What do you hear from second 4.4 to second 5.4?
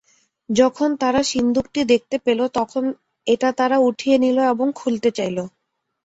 এবং খুলতে চাইল।